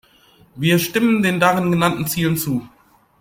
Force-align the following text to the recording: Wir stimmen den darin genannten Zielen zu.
Wir 0.55 0.79
stimmen 0.79 1.21
den 1.21 1.39
darin 1.39 1.71
genannten 1.71 2.07
Zielen 2.07 2.35
zu. 2.35 2.67